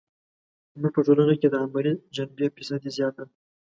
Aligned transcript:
زموږ 0.73 0.91
په 0.95 1.01
ټولنه 1.07 1.33
کې 1.39 1.47
یې 1.49 1.51
د 1.53 1.55
عملي 1.63 1.93
جنبې 2.15 2.47
فیصدي 2.55 2.89
زیاته 2.97 3.21
ده. 3.27 3.33